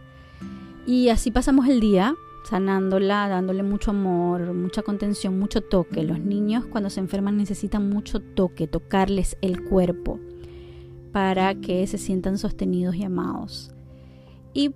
Y 0.88 1.10
así 1.10 1.30
pasamos 1.30 1.68
el 1.68 1.82
día, 1.82 2.16
sanándola, 2.44 3.28
dándole 3.28 3.64
mucho 3.64 3.92
amor, 3.92 4.54
mucha 4.54 4.82
contención, 4.82 5.38
mucho 5.38 5.62
toque. 5.62 6.04
Los 6.04 6.20
niños 6.20 6.66
cuando 6.66 6.90
se 6.90 7.00
enferman 7.00 7.38
necesitan 7.38 7.90
mucho 7.90 8.20
toque, 8.20 8.68
tocarles 8.68 9.38
el 9.42 9.64
cuerpo 9.64 10.20
para 11.12 11.56
que 11.56 11.86
se 11.88 11.98
sientan 11.98 12.38
sostenidos 12.38 12.96
y 12.96 13.04
amados. 13.04 13.72
Y 14.54 14.72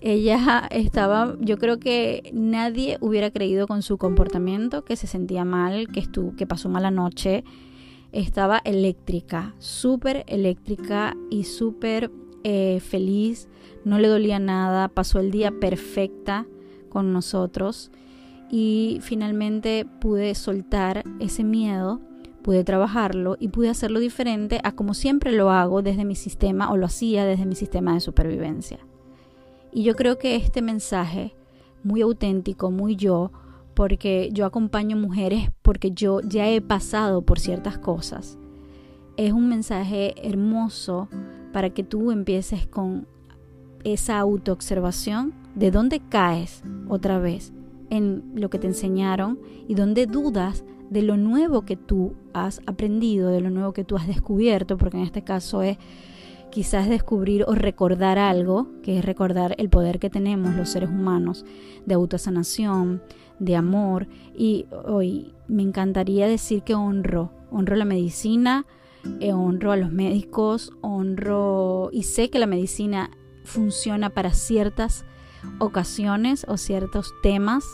ella 0.00 0.68
estaba, 0.70 1.36
yo 1.40 1.58
creo 1.58 1.78
que 1.78 2.30
nadie 2.32 2.98
hubiera 3.00 3.30
creído 3.30 3.66
con 3.66 3.82
su 3.82 3.98
comportamiento 3.98 4.84
que 4.84 4.96
se 4.96 5.06
sentía 5.06 5.44
mal, 5.44 5.88
que, 5.88 6.00
estuvo, 6.00 6.36
que 6.36 6.46
pasó 6.46 6.68
mala 6.68 6.90
noche. 6.90 7.44
Estaba 8.12 8.60
eléctrica, 8.64 9.54
súper 9.58 10.24
eléctrica 10.28 11.14
y 11.30 11.44
súper 11.44 12.10
eh, 12.44 12.80
feliz, 12.80 13.48
no 13.84 13.98
le 13.98 14.08
dolía 14.08 14.38
nada, 14.38 14.88
pasó 14.88 15.18
el 15.18 15.30
día 15.30 15.50
perfecta 15.50 16.46
con 16.88 17.12
nosotros 17.12 17.90
y 18.50 18.98
finalmente 19.02 19.86
pude 20.00 20.34
soltar 20.34 21.04
ese 21.20 21.44
miedo 21.44 22.00
pude 22.48 22.64
trabajarlo 22.64 23.36
y 23.38 23.48
pude 23.48 23.68
hacerlo 23.68 24.00
diferente 24.00 24.60
a 24.64 24.72
como 24.72 24.94
siempre 24.94 25.32
lo 25.32 25.50
hago 25.50 25.82
desde 25.82 26.06
mi 26.06 26.14
sistema 26.14 26.70
o 26.70 26.78
lo 26.78 26.86
hacía 26.86 27.26
desde 27.26 27.44
mi 27.44 27.54
sistema 27.54 27.92
de 27.92 28.00
supervivencia. 28.00 28.78
Y 29.70 29.82
yo 29.82 29.94
creo 29.94 30.16
que 30.16 30.34
este 30.34 30.62
mensaje, 30.62 31.34
muy 31.82 32.00
auténtico, 32.00 32.70
muy 32.70 32.96
yo, 32.96 33.32
porque 33.74 34.30
yo 34.32 34.46
acompaño 34.46 34.96
mujeres 34.96 35.50
porque 35.60 35.90
yo 35.90 36.20
ya 36.22 36.48
he 36.48 36.62
pasado 36.62 37.20
por 37.20 37.38
ciertas 37.38 37.76
cosas, 37.76 38.38
es 39.18 39.34
un 39.34 39.50
mensaje 39.50 40.14
hermoso 40.26 41.08
para 41.52 41.68
que 41.68 41.84
tú 41.84 42.10
empieces 42.12 42.66
con 42.66 43.06
esa 43.84 44.18
autoobservación 44.18 45.34
de 45.54 45.70
dónde 45.70 46.00
caes 46.00 46.62
otra 46.88 47.18
vez 47.18 47.52
en 47.90 48.22
lo 48.34 48.50
que 48.50 48.58
te 48.58 48.66
enseñaron 48.66 49.38
y 49.66 49.74
dónde 49.74 50.06
dudas 50.06 50.64
de 50.90 51.02
lo 51.02 51.16
nuevo 51.16 51.62
que 51.62 51.76
tú 51.76 52.14
has 52.32 52.60
aprendido, 52.66 53.30
de 53.30 53.40
lo 53.40 53.50
nuevo 53.50 53.72
que 53.72 53.84
tú 53.84 53.96
has 53.96 54.06
descubierto, 54.06 54.78
porque 54.78 54.96
en 54.98 55.04
este 55.04 55.22
caso 55.22 55.62
es 55.62 55.78
quizás 56.50 56.88
descubrir 56.88 57.44
o 57.46 57.54
recordar 57.54 58.18
algo, 58.18 58.68
que 58.82 58.98
es 58.98 59.04
recordar 59.04 59.54
el 59.58 59.68
poder 59.68 59.98
que 59.98 60.10
tenemos 60.10 60.54
los 60.54 60.70
seres 60.70 60.88
humanos 60.88 61.44
de 61.84 61.94
autosanación, 61.94 63.02
de 63.38 63.56
amor. 63.56 64.08
Y 64.36 64.66
hoy 64.86 65.34
me 65.46 65.62
encantaría 65.62 66.26
decir 66.26 66.62
que 66.62 66.74
honro, 66.74 67.30
honro 67.50 67.76
la 67.76 67.84
medicina, 67.84 68.66
eh, 69.20 69.32
honro 69.32 69.72
a 69.72 69.76
los 69.76 69.92
médicos, 69.92 70.72
honro 70.80 71.90
y 71.92 72.04
sé 72.04 72.30
que 72.30 72.38
la 72.38 72.46
medicina 72.46 73.10
funciona 73.48 74.10
para 74.10 74.32
ciertas 74.32 75.04
ocasiones 75.58 76.44
o 76.48 76.56
ciertos 76.56 77.14
temas 77.22 77.64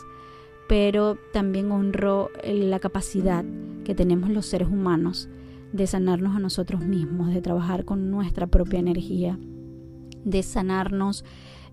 pero 0.66 1.16
también 1.32 1.70
honro 1.72 2.30
la 2.42 2.78
capacidad 2.80 3.44
que 3.84 3.94
tenemos 3.94 4.30
los 4.30 4.46
seres 4.46 4.68
humanos 4.68 5.28
de 5.72 5.86
sanarnos 5.86 6.36
a 6.36 6.40
nosotros 6.40 6.84
mismos, 6.84 7.34
de 7.34 7.42
trabajar 7.42 7.84
con 7.84 8.10
nuestra 8.10 8.46
propia 8.46 8.78
energía, 8.78 9.38
de 10.24 10.42
sanarnos 10.42 11.24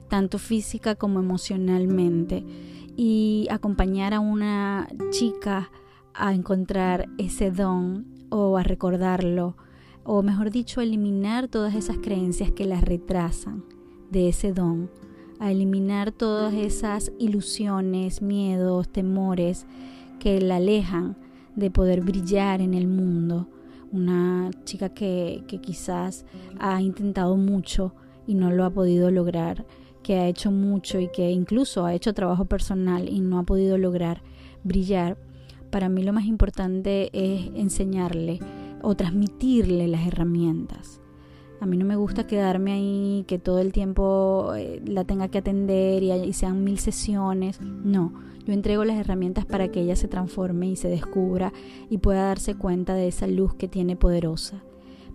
tanto 0.10 0.40
física 0.40 0.96
como 0.96 1.20
emocionalmente 1.20 2.44
y 2.98 3.48
acompañar 3.50 4.14
a 4.14 4.20
una 4.20 4.90
chica 5.12 5.72
a 6.14 6.34
encontrar 6.34 7.08
ese 7.18 7.52
don 7.52 8.06
o 8.30 8.58
a 8.58 8.64
recordarlo, 8.64 9.56
o 10.04 10.24
mejor 10.24 10.50
dicho, 10.50 10.82
eliminar 10.82 11.48
todas 11.48 11.76
esas 11.76 11.98
creencias 12.00 12.52
que 12.52 12.66
la 12.66 12.82
retrasan 12.82 13.64
de 14.12 14.30
ese 14.30 14.54
don 14.54 14.90
a 15.40 15.52
eliminar 15.52 16.12
todas 16.12 16.54
esas 16.54 17.12
ilusiones, 17.18 18.22
miedos, 18.22 18.90
temores 18.90 19.66
que 20.20 20.40
la 20.40 20.58
alejan 20.58 21.18
de 21.56 21.72
poder 21.72 22.02
brillar 22.02 22.62
en 22.62 22.76
el 22.76 22.88
mundo. 22.88 23.48
Una 23.92 24.52
chica 24.66 24.90
que, 24.90 25.44
que 25.48 25.60
quizás 25.60 26.26
ha 26.60 26.80
intentado 26.80 27.38
mucho 27.38 27.96
y 28.28 28.36
no 28.36 28.52
lo 28.52 28.66
ha 28.66 28.70
podido 28.70 29.10
lograr, 29.10 29.66
que 30.04 30.18
ha 30.18 30.28
hecho 30.28 30.52
mucho 30.52 31.00
y 31.00 31.10
que 31.10 31.32
incluso 31.32 31.86
ha 31.86 31.96
hecho 31.96 32.14
trabajo 32.14 32.46
personal 32.46 33.10
y 33.10 33.20
no 33.20 33.40
ha 33.40 33.44
podido 33.44 33.80
lograr 33.80 34.22
brillar. 34.64 35.18
Para 35.72 35.90
mí 35.90 36.04
lo 36.04 36.14
más 36.14 36.26
importante 36.26 37.10
es 37.14 37.50
enseñarle 37.56 38.40
o 38.84 38.94
transmitirle 38.94 39.88
las 39.88 40.06
herramientas 40.06 41.01
a 41.62 41.68
mí 41.68 41.78
no 41.78 41.86
me 41.86 41.96
gusta 41.96 42.26
quedarme 42.26 42.74
ahí, 42.74 43.24
que 43.28 43.38
todo 43.38 43.60
el 43.60 43.72
tiempo 43.72 44.54
eh, 44.58 44.82
la 44.84 45.04
tenga 45.04 45.28
que 45.28 45.38
atender 45.38 46.02
y, 46.02 46.34
sean 46.34 46.64
mil 46.64 46.80
sesiones. 46.80 47.62
No, 47.62 48.14
yo 48.48 48.54
entrego 48.54 48.84
las 48.84 48.98
herramientas 48.98 49.46
para 49.46 49.68
que 49.68 49.82
ella 49.82 49.96
se 49.96 50.08
transforme 50.08 50.68
y 50.70 50.76
se 50.76 50.88
descubra 50.88 51.54
y 51.88 52.00
pueda 52.00 52.24
darse 52.24 52.56
cuenta 52.56 52.96
de 52.96 53.08
esa 53.08 53.28
luz 53.28 53.54
que 53.54 53.68
tiene 53.68 53.96
poderosa. 53.96 54.64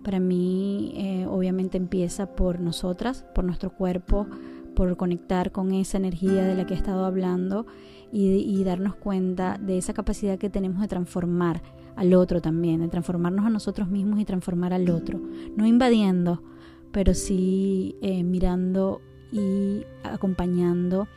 Para 0.05 0.21
mí, 0.21 0.93
eh, 0.95 1.25
obviamente, 1.29 1.75
empieza 1.75 2.33
por 2.33 2.61
nosotras, 2.61 3.25
por 3.35 3.43
nuestro 3.43 3.71
cuerpo, 3.71 4.25
por 4.73 4.95
conectar 4.95 5.51
con 5.51 5.73
esa 5.73 5.97
energía 5.97 6.45
de 6.45 6.55
la 6.55 6.65
que 6.65 6.75
he 6.75 6.77
estado 6.77 7.03
hablando 7.03 7.65
y 8.09 8.63
darnos 8.63 8.95
cuenta 8.95 9.57
de 9.57 9.77
esa 9.77 9.93
capacidad 9.93 10.39
que 10.39 10.49
tenemos 10.49 10.79
de 10.79 10.87
transformar 10.87 11.61
al 11.97 12.13
otro 12.13 12.41
también, 12.41 12.79
de 12.79 12.87
transformarnos 12.87 13.45
a 13.45 13.49
nosotros 13.49 13.89
mismos 13.89 14.19
y 14.19 14.25
transformar 14.25 14.71
al 14.71 14.89
otro. 14.89 15.19
No 15.55 15.65
invadiendo, 15.65 16.43
pero 16.91 17.15
sí 17.15 17.97
eh, 18.01 18.23
mirando 18.23 19.01
y 19.31 19.83
acompañando 20.03 21.07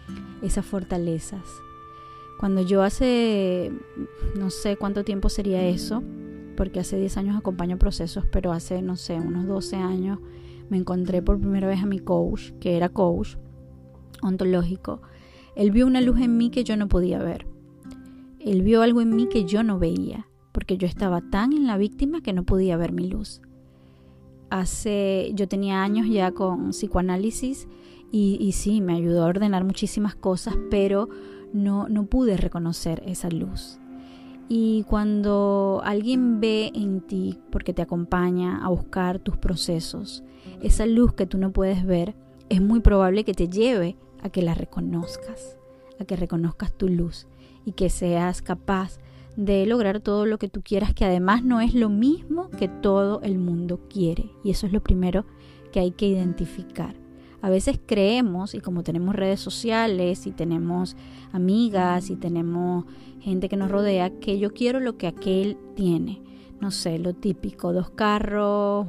esas 0.43 0.65
fortalezas. 0.65 1.45
Cuando 2.39 2.63
yo 2.63 2.83
hace, 2.83 3.71
no 4.39 4.49
sé 4.49 4.77
cuánto 4.77 5.05
tiempo 5.05 5.29
sería 5.29 5.63
eso, 5.67 6.03
porque 6.57 6.81
hace 6.81 6.99
10 6.99 7.19
años 7.19 7.37
acompaño 7.37 7.79
procesos, 7.79 8.25
pero 8.33 8.51
hace, 8.51 8.81
no 8.81 8.97
sé, 8.97 9.15
unos 9.21 9.47
12 9.47 9.77
años 9.77 10.19
me 10.71 10.79
encontré 10.79 11.21
por 11.21 11.39
primera 11.39 11.69
vez 11.69 11.83
a 11.83 11.87
mi 11.87 11.99
coach, 11.99 12.53
que 12.59 12.79
era 12.79 12.89
coach 12.89 13.37
ontológico. 14.23 15.03
Él 15.57 15.73
vio 15.73 15.87
una 15.87 16.01
luz 16.01 16.21
en 16.21 16.39
mí 16.39 16.49
que 16.49 16.65
yo 16.65 16.79
no 16.79 16.89
podía 16.89 17.19
ver. 17.19 17.47
Él 18.39 18.63
vio 18.63 18.81
algo 18.81 19.03
en 19.03 19.15
mí 19.15 19.29
que 19.29 19.45
yo 19.45 19.63
no 19.63 19.79
veía 19.79 20.30
porque 20.53 20.77
yo 20.77 20.87
estaba 20.87 21.21
tan 21.21 21.53
en 21.53 21.67
la 21.67 21.77
víctima 21.77 22.23
que 22.23 22.33
no 22.33 22.45
podía 22.45 22.77
ver 22.77 22.93
mi 22.93 23.09
luz. 23.09 23.41
Hace, 24.51 25.31
yo 25.35 25.47
tenía 25.49 25.83
años 25.83 26.09
ya 26.09 26.33
con 26.33 26.71
psicoanálisis 26.71 27.69
y, 28.11 28.37
y 28.41 28.53
sí, 28.53 28.81
me 28.81 28.95
ayudó 28.95 29.25
a 29.25 29.29
ordenar 29.29 29.65
muchísimas 29.65 30.17
cosas, 30.17 30.57
pero 30.71 31.09
no, 31.53 31.89
no 31.89 32.07
pude 32.07 32.37
reconocer 32.37 33.03
esa 33.07 33.31
luz. 33.31 33.79
Y 34.49 34.83
cuando 34.89 35.81
alguien 35.85 36.41
ve 36.41 36.73
en 36.75 37.03
ti, 37.03 37.39
porque 37.53 37.73
te 37.73 37.83
acompaña 37.83 38.65
a 38.65 38.69
buscar 38.69 39.21
tus 39.21 39.37
procesos, 39.37 40.25
esa 40.61 40.87
luz 40.87 41.13
que 41.13 41.27
tú 41.27 41.39
no 41.39 41.53
puedes 41.53 41.87
ver, 41.87 42.17
es 42.49 42.61
muy 42.61 42.81
probable 42.81 43.23
que 43.23 43.33
te 43.33 43.49
lleve 43.49 43.97
a 44.23 44.29
que 44.29 44.43
la 44.43 44.55
reconozcas, 44.55 45.57
a 46.01 46.05
que 46.05 46.17
reconozcas 46.17 46.73
tu 46.73 46.89
luz 46.89 47.29
y 47.65 47.73
que 47.73 47.91
seas 47.91 48.43
capaz 48.43 48.99
de 49.37 49.67
lograr 49.67 50.01
todo 50.01 50.27
lo 50.27 50.39
que 50.39 50.49
tú 50.49 50.63
quieras, 50.63 50.95
que 50.95 51.05
además 51.05 51.45
no 51.45 51.61
es 51.61 51.75
lo 51.75 51.89
mismo 51.89 52.51
que 52.51 52.69
todo 52.69 53.21
el 53.23 53.39
mundo 53.39 53.81
quiere. 53.89 54.31
Y 54.45 54.51
eso 54.51 54.67
es 54.67 54.73
lo 54.73 54.83
primero 54.83 55.25
que 55.73 55.81
hay 55.81 55.93
que 55.93 56.07
identificar. 56.07 56.95
A 57.43 57.49
veces 57.49 57.81
creemos, 57.85 58.55
y 58.55 58.61
como 58.61 58.83
tenemos 58.83 59.15
redes 59.15 59.41
sociales, 59.41 60.27
y 60.27 60.33
tenemos 60.33 60.97
amigas, 61.33 62.11
y 62.11 62.17
tenemos 62.17 62.85
gente 63.21 63.49
que 63.49 63.57
nos 63.57 63.71
rodea, 63.71 64.11
que 64.21 64.39
yo 64.39 64.53
quiero 64.53 64.79
lo 64.79 64.99
que 64.99 65.07
aquel 65.07 65.57
tiene. 65.75 66.23
No 66.61 66.71
sé, 66.71 66.99
lo 66.99 67.15
típico, 67.15 67.73
dos 67.73 67.91
carros, 67.91 68.89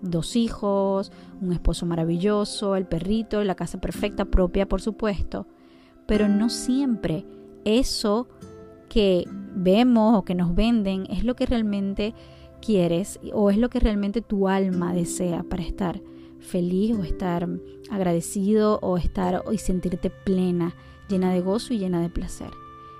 dos 0.00 0.36
hijos, 0.36 1.12
un 1.42 1.52
esposo 1.52 1.84
maravilloso, 1.84 2.76
el 2.76 2.86
perrito, 2.86 3.44
la 3.44 3.54
casa 3.54 3.80
perfecta 3.80 4.24
propia, 4.24 4.66
por 4.66 4.80
supuesto. 4.80 5.46
Pero 6.06 6.28
no 6.28 6.48
siempre 6.48 7.26
eso 7.64 8.28
que 8.90 9.24
vemos 9.54 10.18
o 10.18 10.24
que 10.24 10.34
nos 10.34 10.54
venden 10.54 11.06
es 11.08 11.24
lo 11.24 11.34
que 11.36 11.46
realmente 11.46 12.12
quieres 12.60 13.18
o 13.32 13.50
es 13.50 13.56
lo 13.56 13.70
que 13.70 13.80
realmente 13.80 14.20
tu 14.20 14.48
alma 14.48 14.92
desea 14.92 15.44
para 15.44 15.62
estar 15.62 16.02
feliz 16.40 16.96
o 16.96 17.04
estar 17.04 17.48
agradecido 17.90 18.78
o 18.82 18.98
estar 18.98 19.44
y 19.50 19.58
sentirte 19.58 20.10
plena, 20.10 20.74
llena 21.08 21.32
de 21.32 21.40
gozo 21.40 21.72
y 21.72 21.78
llena 21.78 22.02
de 22.02 22.10
placer. 22.10 22.50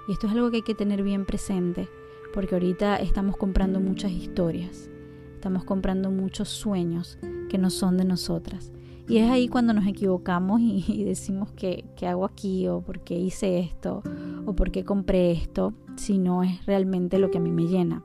Y 0.08 0.12
esto 0.12 0.26
es 0.26 0.32
algo 0.32 0.50
que 0.50 0.58
hay 0.58 0.62
que 0.62 0.74
tener 0.74 1.02
bien 1.02 1.26
presente, 1.26 1.88
porque 2.32 2.54
ahorita 2.54 2.96
estamos 2.96 3.36
comprando 3.36 3.80
muchas 3.80 4.12
historias, 4.12 4.90
estamos 5.34 5.64
comprando 5.64 6.10
muchos 6.10 6.48
sueños 6.48 7.18
que 7.48 7.58
no 7.58 7.70
son 7.70 7.96
de 7.96 8.04
nosotras. 8.04 8.72
Y 9.10 9.18
es 9.18 9.28
ahí 9.28 9.48
cuando 9.48 9.72
nos 9.72 9.88
equivocamos 9.88 10.60
y, 10.60 11.04
decimos 11.04 11.50
que, 11.50 11.84
que, 11.96 12.06
hago 12.06 12.24
aquí 12.24 12.68
o 12.68 12.80
por 12.80 13.00
qué 13.00 13.18
hice 13.18 13.58
esto 13.58 14.04
o 14.46 14.54
por 14.54 14.70
qué 14.70 14.84
compré 14.84 15.32
esto, 15.32 15.74
si 15.96 16.16
no 16.18 16.44
es 16.44 16.64
realmente 16.64 17.18
lo 17.18 17.30
que 17.30 17.38
a 17.38 17.40
mí 17.40 17.50
me 17.50 17.66
llena. 17.66 18.04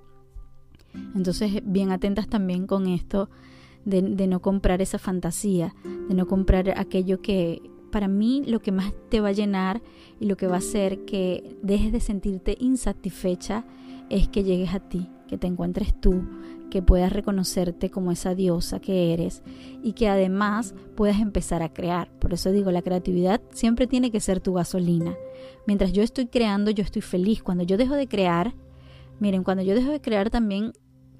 Entonces, 1.15 1.61
bien 1.63 1.91
atentas 1.91 2.27
también 2.27 2.65
con 2.65 2.87
esto 2.87 3.29
de, 3.85 4.01
no 4.01 4.41
comprar 4.41 4.81
esa 4.81 4.97
fantasía, 4.97 5.75
de 6.09 6.15
no 6.15 6.25
comprar 6.25 6.73
aquello 6.77 7.21
que 7.21 7.61
para 7.91 8.07
mí 8.07 8.43
lo 8.45 8.59
que 8.59 8.71
más 8.71 8.91
te 9.09 9.21
va 9.21 9.29
a 9.29 9.33
llenar 9.33 9.81
y 10.19 10.25
lo 10.25 10.35
que 10.37 10.47
va 10.47 10.55
a 10.55 10.59
hacer 10.59 11.05
que 11.05 11.55
dejes 11.61 11.91
de 11.91 11.99
sentirte 11.99 12.57
insatisfecha 12.59 13.63
es 14.09 14.27
que 14.27 14.43
llegues 14.43 14.73
a 14.73 14.79
ti, 14.79 15.07
que 15.27 15.37
te 15.37 15.47
encuentres 15.47 15.93
tú, 15.99 16.23
que 16.69 16.81
puedas 16.81 17.11
reconocerte 17.13 17.89
como 17.89 18.11
esa 18.11 18.35
diosa 18.35 18.79
que 18.79 19.13
eres 19.13 19.43
y 19.83 19.93
que 19.93 20.09
además 20.09 20.75
puedas 20.95 21.19
empezar 21.19 21.61
a 21.61 21.73
crear. 21.73 22.09
Por 22.19 22.33
eso 22.33 22.51
digo, 22.51 22.71
la 22.71 22.81
creatividad 22.81 23.41
siempre 23.51 23.87
tiene 23.87 24.11
que 24.11 24.19
ser 24.19 24.39
tu 24.39 24.53
gasolina. 24.53 25.15
Mientras 25.67 25.93
yo 25.93 26.03
estoy 26.03 26.27
creando, 26.27 26.71
yo 26.71 26.83
estoy 26.83 27.01
feliz. 27.01 27.43
Cuando 27.43 27.63
yo 27.63 27.77
dejo 27.77 27.95
de 27.95 28.07
crear, 28.07 28.53
miren, 29.19 29.43
cuando 29.43 29.63
yo 29.63 29.75
dejo 29.75 29.91
de 29.91 30.01
crear 30.01 30.29
también 30.29 30.73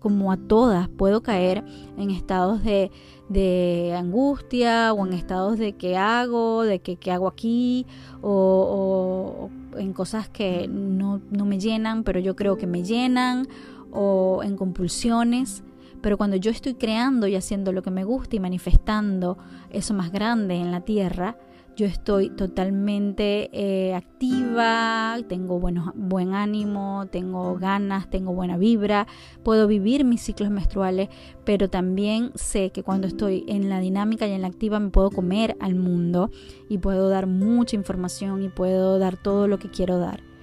como 0.06 0.32
a 0.32 0.38
todas, 0.38 0.88
puedo 0.88 1.24
caer 1.24 1.64
en 1.98 2.12
estados 2.12 2.64
de, 2.64 2.92
de 3.28 3.96
angustia 3.98 4.94
o 4.94 5.04
en 5.08 5.14
estados 5.14 5.58
de 5.58 5.74
qué 5.74 5.98
hago, 5.98 6.62
de 6.62 6.78
qué, 6.78 6.96
qué 6.98 7.12
hago 7.12 7.28
aquí, 7.28 7.88
o, 8.22 9.50
en 9.76 9.94
cosas 9.94 10.30
que 10.30 10.68
no, 10.68 11.22
no 11.32 11.46
me 11.46 11.60
llenan, 11.60 12.04
pero 12.04 12.20
yo 12.20 12.36
creo 12.36 12.56
que 12.56 12.68
me 12.68 12.84
llenan, 12.84 13.48
o 13.92 14.42
en 14.44 14.56
compulsiones. 14.56 15.64
Pero 16.02 16.18
cuando 16.18 16.36
yo 16.36 16.52
estoy 16.52 16.76
creando 16.76 17.28
y 17.28 17.36
haciendo 17.36 17.72
lo 17.72 17.82
que 17.82 17.92
me 17.92 18.04
gusta 18.04 18.36
y 18.36 18.40
manifestando 18.40 19.38
eso 19.72 19.94
más 19.94 20.12
grande 20.12 20.56
en 20.56 20.72
la 20.72 20.82
tierra, 20.82 21.38
yo 21.76 21.86
estoy 21.86 22.30
totalmente 22.30 23.50
eh, 23.52 23.94
activa, 23.94 25.18
tengo 25.28 25.60
buen 25.60 26.34
ánimo, 26.34 27.06
tengo 27.12 27.56
ganas, 27.56 28.10
tengo 28.10 28.34
buena 28.34 28.56
vibra, 28.56 29.08
puedo 29.44 29.68
vivir 29.68 30.06
mis 30.06 30.22
ciclos 30.22 30.50
menstruales, 30.50 31.10
pero 31.44 31.70
también 31.70 32.32
sé 32.36 32.72
que 32.72 32.82
cuando 32.84 33.08
estoy 33.08 33.44
en 33.48 33.68
la 33.68 33.82
dinámica 33.82 34.26
y 34.26 34.32
en 34.32 34.44
la 34.44 34.48
activa 34.48 34.80
me 34.80 34.90
puedo 34.90 35.12
comer 35.12 35.58
al 35.60 35.76
mundo 35.76 36.32
y 36.70 36.78
puedo 36.78 37.10
dar 37.10 37.28
mucha 37.28 37.76
información 37.76 38.42
y 38.42 38.48
puedo 38.50 38.98
dar 38.98 39.18
todo 39.18 39.50
lo 39.50 39.60
que 39.60 39.70
quiero 39.70 40.00
dar. 40.00 40.35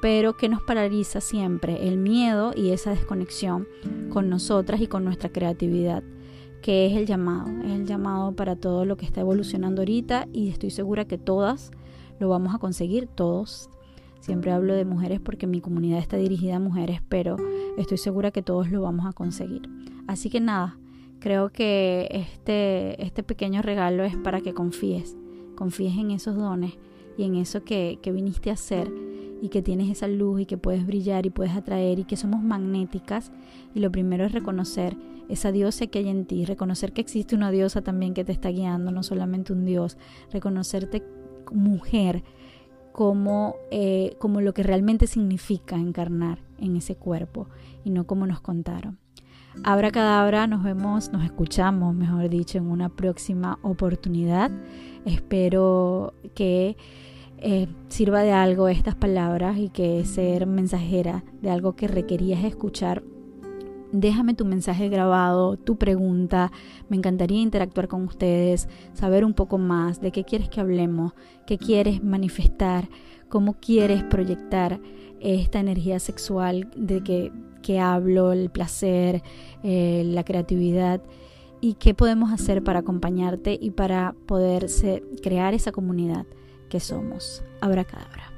Pero 0.00 0.36
que 0.36 0.48
nos 0.48 0.62
paraliza 0.62 1.20
siempre 1.20 1.86
el 1.88 1.98
miedo 1.98 2.52
y 2.56 2.70
esa 2.70 2.90
desconexión 2.90 3.68
con 4.10 4.30
nosotras 4.30 4.80
y 4.80 4.86
con 4.86 5.04
nuestra 5.04 5.30
creatividad 5.30 6.02
que 6.62 6.86
es 6.86 6.96
el 6.96 7.06
llamado, 7.06 7.48
es 7.64 7.72
el 7.72 7.86
llamado 7.86 8.32
para 8.32 8.56
todo 8.56 8.84
lo 8.84 8.96
que 8.96 9.06
está 9.06 9.20
evolucionando 9.20 9.82
ahorita 9.82 10.28
y 10.32 10.48
estoy 10.48 10.70
segura 10.70 11.06
que 11.06 11.18
todas 11.18 11.70
lo 12.18 12.28
vamos 12.28 12.54
a 12.54 12.58
conseguir, 12.58 13.06
todos. 13.06 13.70
Siempre 14.20 14.52
hablo 14.52 14.74
de 14.74 14.84
mujeres 14.84 15.20
porque 15.20 15.46
mi 15.46 15.60
comunidad 15.62 15.98
está 15.98 16.18
dirigida 16.18 16.56
a 16.56 16.60
mujeres, 16.60 17.00
pero 17.08 17.36
estoy 17.78 17.96
segura 17.96 18.30
que 18.30 18.42
todos 18.42 18.70
lo 18.70 18.82
vamos 18.82 19.06
a 19.06 19.12
conseguir. 19.12 19.62
Así 20.06 20.28
que 20.28 20.40
nada, 20.40 20.78
creo 21.18 21.50
que 21.50 22.08
este, 22.10 23.02
este 23.02 23.22
pequeño 23.22 23.62
regalo 23.62 24.04
es 24.04 24.16
para 24.16 24.42
que 24.42 24.52
confíes, 24.52 25.16
confíes 25.56 25.96
en 25.96 26.10
esos 26.10 26.36
dones 26.36 26.74
y 27.16 27.24
en 27.24 27.36
eso 27.36 27.64
que, 27.64 27.98
que 28.02 28.12
viniste 28.12 28.50
a 28.50 28.54
hacer 28.54 28.92
y 29.40 29.48
que 29.48 29.62
tienes 29.62 29.90
esa 29.90 30.08
luz 30.08 30.42
y 30.42 30.46
que 30.46 30.58
puedes 30.58 30.86
brillar 30.86 31.26
y 31.26 31.30
puedes 31.30 31.54
atraer 31.54 31.98
y 31.98 32.04
que 32.04 32.16
somos 32.16 32.42
magnéticas. 32.42 33.32
Y 33.74 33.80
lo 33.80 33.90
primero 33.90 34.24
es 34.24 34.32
reconocer 34.32 34.96
esa 35.28 35.52
diosa 35.52 35.86
que 35.86 36.00
hay 36.00 36.08
en 36.08 36.26
ti, 36.26 36.44
reconocer 36.44 36.92
que 36.92 37.00
existe 37.00 37.34
una 37.34 37.50
diosa 37.50 37.82
también 37.82 38.14
que 38.14 38.24
te 38.24 38.32
está 38.32 38.50
guiando, 38.50 38.90
no 38.90 39.02
solamente 39.02 39.52
un 39.52 39.64
dios, 39.64 39.96
reconocerte 40.32 41.04
mujer 41.52 42.22
como, 42.92 43.54
eh, 43.70 44.16
como 44.18 44.40
lo 44.40 44.52
que 44.52 44.62
realmente 44.62 45.06
significa 45.06 45.76
encarnar 45.76 46.40
en 46.58 46.76
ese 46.76 46.96
cuerpo 46.96 47.48
y 47.84 47.90
no 47.90 48.06
como 48.06 48.26
nos 48.26 48.40
contaron. 48.40 48.98
Abra 49.64 49.90
cadabra, 49.90 50.46
nos 50.46 50.62
vemos, 50.62 51.10
nos 51.12 51.24
escuchamos, 51.24 51.94
mejor 51.94 52.28
dicho, 52.28 52.58
en 52.58 52.66
una 52.66 52.88
próxima 52.88 53.58
oportunidad. 53.62 54.50
Espero 55.04 56.14
que 56.34 56.76
eh, 57.40 57.68
sirva 57.88 58.22
de 58.22 58.32
algo 58.32 58.68
estas 58.68 58.94
palabras 58.94 59.58
y 59.58 59.68
que 59.68 60.04
ser 60.04 60.46
mensajera 60.46 61.24
de 61.42 61.50
algo 61.50 61.74
que 61.74 61.88
requerías 61.88 62.44
escuchar 62.44 63.02
Déjame 63.92 64.34
tu 64.34 64.44
mensaje 64.44 64.88
grabado, 64.88 65.56
tu 65.56 65.76
pregunta. 65.76 66.52
Me 66.88 66.96
encantaría 66.96 67.40
interactuar 67.40 67.88
con 67.88 68.04
ustedes, 68.04 68.68
saber 68.92 69.24
un 69.24 69.34
poco 69.34 69.58
más 69.58 70.00
de 70.00 70.12
qué 70.12 70.22
quieres 70.22 70.48
que 70.48 70.60
hablemos, 70.60 71.12
qué 71.44 71.58
quieres 71.58 72.02
manifestar, 72.02 72.88
cómo 73.28 73.54
quieres 73.54 74.04
proyectar 74.04 74.80
esta 75.18 75.58
energía 75.58 75.98
sexual 75.98 76.70
de 76.76 77.02
que, 77.02 77.32
que 77.62 77.80
hablo, 77.80 78.32
el 78.32 78.50
placer, 78.50 79.22
eh, 79.64 80.04
la 80.06 80.22
creatividad 80.22 81.02
y 81.60 81.74
qué 81.74 81.92
podemos 81.92 82.32
hacer 82.32 82.62
para 82.62 82.78
acompañarte 82.78 83.58
y 83.60 83.70
para 83.72 84.14
poder 84.26 84.66
crear 85.20 85.52
esa 85.52 85.72
comunidad 85.72 86.26
que 86.70 86.80
somos. 86.80 87.42
Abracadabra. 87.60 88.29